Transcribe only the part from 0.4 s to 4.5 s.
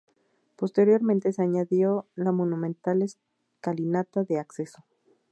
Posteriormente se añadió la monumental escalinata de